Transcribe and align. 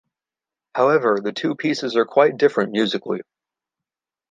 However, 0.73 1.19
the 1.21 1.31
two 1.31 1.53
pieces 1.53 1.95
are 1.95 2.05
quite 2.05 2.37
different 2.37 2.71
musically. 2.71 3.21